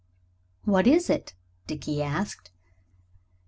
[0.63, 1.35] "What is it?"
[1.67, 2.49] Dickie asked.